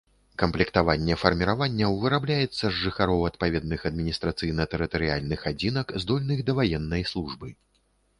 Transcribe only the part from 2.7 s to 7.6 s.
жыхароў адпаведных адміністрацыйна-тэрытарыяльных адзінак, здольных да ваеннай службы.